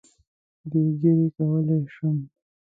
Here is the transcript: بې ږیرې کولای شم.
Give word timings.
بې 0.69 0.81
ږیرې 0.99 1.27
کولای 1.35 1.81
شم. 1.95 2.17